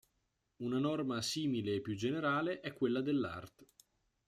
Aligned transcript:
Una 0.63 0.79
norma 0.79 1.21
simile 1.21 1.75
e 1.75 1.81
più 1.81 1.95
generale 1.95 2.59
è 2.61 2.73
quella 2.73 3.01
dell'art. 3.01 3.63